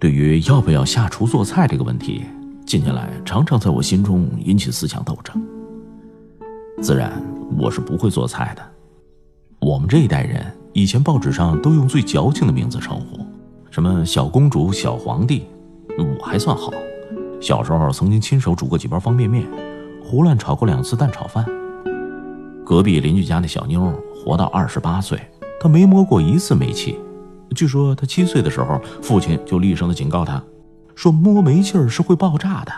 [0.00, 2.24] 对于要不要下厨做菜这个问题，
[2.64, 5.46] 近年来常常在我心中引起思想斗争。
[6.80, 7.22] 自然，
[7.58, 8.62] 我是不会做菜的。
[9.58, 10.42] 我们这一代人
[10.72, 13.20] 以前报纸上都用最矫情的名字称呼，
[13.70, 15.44] 什么小公主、小皇帝，
[15.98, 16.72] 我还算好。
[17.38, 19.46] 小时候曾经亲手煮过几包方便面，
[20.02, 21.44] 胡乱炒过两次蛋炒饭。
[22.64, 25.20] 隔壁邻居家那小妞活到二十八岁，
[25.60, 26.98] 她没摸过一次煤气。
[27.54, 30.42] 据说他七岁的时候，父亲就厉声的警告他，
[30.94, 32.72] 说摸煤气儿是会爆炸的。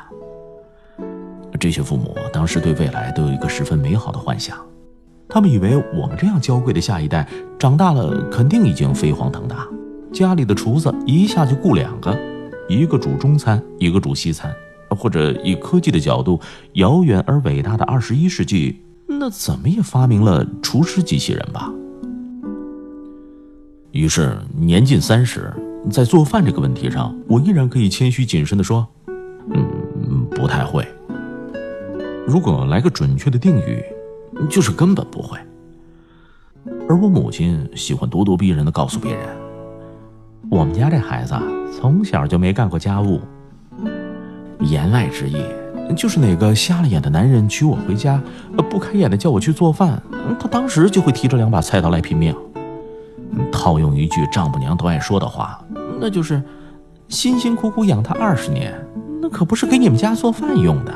[1.61, 4.56] 这些父母当时对未来都有一个十分美好的幻想，
[5.29, 9.69] 他们以为我们这样娇贵的下一代长大了肯定已经飞黄腾达，
[10.12, 12.19] 家里的厨子一下就雇两个，
[12.69, 14.53] 一个煮中餐，一个煮西餐，
[14.91, 16.41] 或者以科技的角度，
[16.73, 21.73] 遥远而伟大的二十一世纪，那怎么也发明了厨师机器人吧。
[23.93, 25.53] 于是年近三十，
[25.91, 28.87] 在做饭这个问题上，我依然可以谦虚谨慎地说
[29.53, 30.87] ：“嗯，不太会。
[32.27, 33.85] 如果来个准确的定语，
[34.48, 35.39] 就是根本不会。”
[36.89, 39.23] 而我母亲喜欢咄咄逼人地告诉别人
[40.51, 41.35] ：“我们家这孩子
[41.79, 43.20] 从小就没干过家务。”
[44.61, 45.36] 言外之意，
[45.95, 48.23] 就是哪个瞎了眼的男人娶我回家，
[48.70, 50.03] 不开眼的叫我去做饭，
[50.41, 52.35] 他当时就会提着两把菜刀来拼命。
[53.51, 55.63] 套用一句丈母娘都爱说的话，
[56.01, 56.43] 那就是
[57.09, 58.75] “辛辛苦苦养他二十年，
[59.20, 60.95] 那可不是给你们家做饭用的。”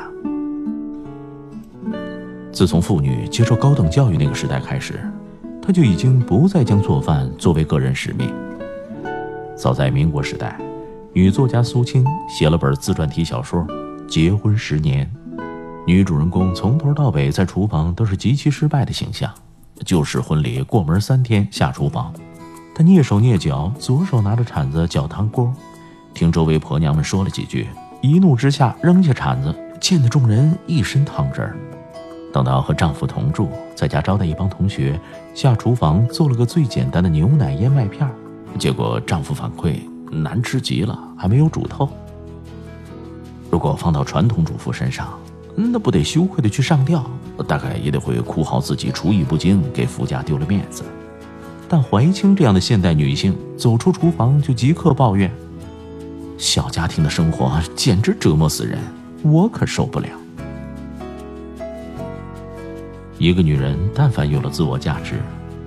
[2.53, 5.01] 自从妇女接受高等教育那个时代开始，
[5.61, 8.33] 她就已经不再将做饭作为个人使命。
[9.55, 10.59] 早在民国时代，
[11.13, 13.61] 女作家苏青写了本自传体小说
[14.07, 15.11] 《结婚十年》，
[15.87, 19.31] 女主人公从头到尾在厨房都是极其失败的形象。
[19.85, 22.11] 就是婚礼过门三天下厨房，
[22.79, 25.51] 他蹑手蹑脚，左手拿着铲子搅汤锅，
[26.13, 27.67] 听周围婆娘们说了几句，
[28.03, 31.57] 一怒之下扔下铲子，溅得众人一身汤汁儿。
[32.35, 35.01] 等到和丈夫同住，在家招待一帮同学，
[35.35, 38.07] 下厨房做了个最简单的牛奶燕麦片，
[38.59, 41.89] 结果丈夫反馈难吃极了，还没有煮透。
[43.51, 45.19] 如果放到传统主妇身上，
[45.55, 47.03] 那不得羞愧的去上吊，
[47.49, 50.85] 大概也得会哭嚎自己厨艺不精，给夫家丢了面子。
[51.69, 55.31] 但怀清这样的现代女性走出厨房就即刻抱怨
[56.39, 58.79] ：“小家庭的生活简直折磨死人，
[59.23, 60.09] 我可受不了。”
[63.19, 65.15] 一个女人但凡有了自我价值，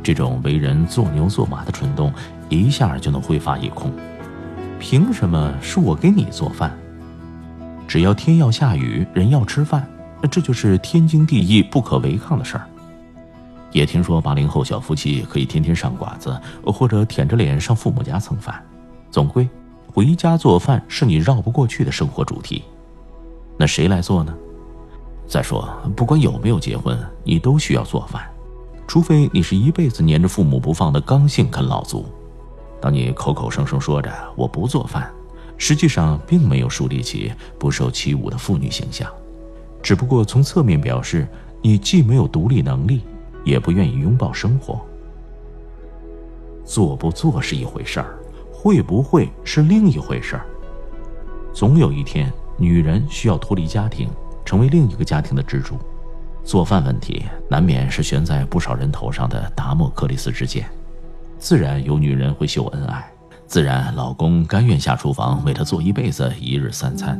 [0.01, 2.13] 这种为人做牛做马的蠢动
[2.47, 3.91] 一下就能挥发一空。
[4.79, 6.77] 凭什么是我给你做饭？
[7.87, 9.85] 只要天要下雨，人要吃饭，
[10.29, 12.67] 这就是天经地义、不可违抗的事儿。
[13.71, 18.63] 也听说八零后小夫妻可以天天上馆子，或者舔着脸上父母家蹭饭，
[19.11, 19.47] 总归
[19.87, 22.63] 回家做饭是你绕不过去的生活主题。
[23.57, 24.33] 那谁来做呢？
[25.27, 28.27] 再说，不管有没有结婚，你都需要做饭，
[28.87, 32.05] 除非你是一辈子黏着父母不放的刚性啃老族。
[32.81, 35.09] 当你口口声声说着我不做饭。
[35.61, 39.11] 实际上并没有树立起不受欺侮的妇女形象，
[39.83, 41.27] 只不过从侧面表示
[41.61, 43.01] 你既没有独立能力，
[43.43, 44.79] 也不愿意拥抱生活。
[46.65, 48.17] 做不做是一回事儿，
[48.51, 50.45] 会不会是另一回事儿。
[51.53, 54.07] 总有一天，女人需要脱离家庭，
[54.45, 55.77] 成为另一个家庭的支柱。
[56.43, 60.65] 做饭问题难免是悬在不少人头上的达摩克里斯之剑，
[61.37, 63.11] 自然有女人会秀恩爱。
[63.45, 67.19] 自然，老公甘愿下厨房为她做一辈子一日三餐，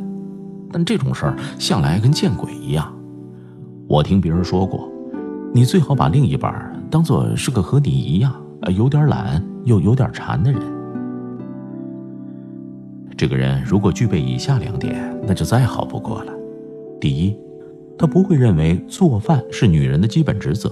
[0.72, 2.92] 但这种事儿向来跟见鬼一样。
[3.88, 4.88] 我听别人说过，
[5.52, 8.32] 你最好把另一半当做是个和你一样，
[8.68, 10.60] 有点懒又有点馋的人。
[13.16, 16.32] 这个人如果具备以下两点，那就再好不过了。
[17.00, 17.36] 第一，
[17.98, 20.70] 他不会认为做饭是女人的基本职责，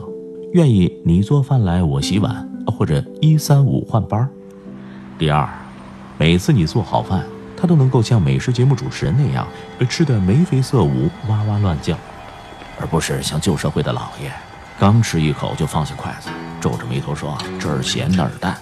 [0.53, 4.29] 愿意你做饭来我洗碗，或者一三五换班。
[5.19, 5.49] 第二，
[6.19, 7.25] 每次你做好饭，
[7.57, 9.45] 他都能够像美食节目主持人那样，
[9.89, 11.97] 吃得眉飞色舞、哇哇乱叫，
[12.81, 14.33] 而不是像旧社会的老爷，
[14.79, 16.31] 刚吃一口就放下筷子，
[16.61, 18.57] 皱着眉头说这儿咸那儿淡。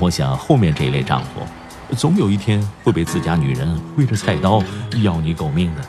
[0.00, 1.46] 我想后面这一类丈夫，
[1.94, 4.60] 总有一天会被自家女人挥着菜刀
[4.96, 5.82] 要你狗命的。